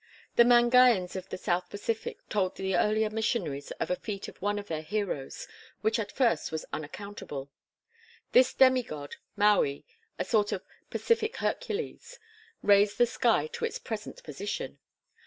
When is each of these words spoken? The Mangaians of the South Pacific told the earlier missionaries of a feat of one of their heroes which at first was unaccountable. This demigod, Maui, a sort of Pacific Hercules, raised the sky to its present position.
The 0.35 0.43
Mangaians 0.43 1.15
of 1.15 1.29
the 1.29 1.37
South 1.37 1.69
Pacific 1.69 2.27
told 2.27 2.55
the 2.55 2.75
earlier 2.75 3.11
missionaries 3.11 3.69
of 3.79 3.91
a 3.91 3.95
feat 3.95 4.27
of 4.27 4.41
one 4.41 4.57
of 4.57 4.65
their 4.67 4.81
heroes 4.81 5.47
which 5.81 5.99
at 5.99 6.11
first 6.11 6.51
was 6.51 6.65
unaccountable. 6.73 7.51
This 8.31 8.51
demigod, 8.55 9.17
Maui, 9.35 9.85
a 10.17 10.25
sort 10.25 10.51
of 10.53 10.63
Pacific 10.89 11.37
Hercules, 11.37 12.17
raised 12.63 12.97
the 12.97 13.05
sky 13.05 13.45
to 13.53 13.63
its 13.63 13.77
present 13.77 14.23
position. 14.23 14.79